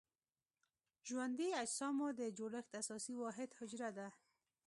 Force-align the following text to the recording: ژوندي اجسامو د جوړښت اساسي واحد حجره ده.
ژوندي 1.07 1.49
اجسامو 1.63 2.07
د 2.19 2.21
جوړښت 2.37 2.71
اساسي 2.81 3.13
واحد 3.23 3.49
حجره 3.59 3.89
ده. 3.97 4.07